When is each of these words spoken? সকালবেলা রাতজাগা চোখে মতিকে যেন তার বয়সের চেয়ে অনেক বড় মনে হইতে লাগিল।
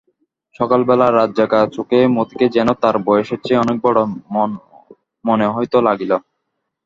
সকালবেলা 0.55 1.07
রাতজাগা 1.09 1.59
চোখে 1.75 1.99
মতিকে 2.15 2.45
যেন 2.55 2.67
তার 2.81 2.95
বয়সের 3.07 3.39
চেয়ে 3.45 3.61
অনেক 3.63 3.77
বড় 3.85 3.99
মনে 5.25 5.47
হইতে 5.47 5.77
লাগিল। 5.87 6.11